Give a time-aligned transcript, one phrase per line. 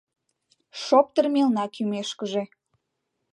[0.83, 2.43] Шоптыр мелна кӱмешкыже